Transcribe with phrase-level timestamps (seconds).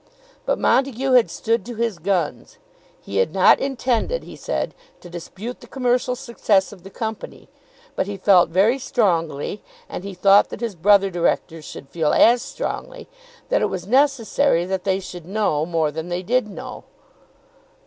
[0.47, 2.57] But Montague had stood to his guns.
[3.03, 7.49] He had not intended, he said, to dispute the commercial success of the company.
[7.95, 12.41] But he felt very strongly, and he thought that his brother directors should feel as
[12.41, 13.07] strongly,
[13.49, 16.83] that it was necessary that they should know more than they did know.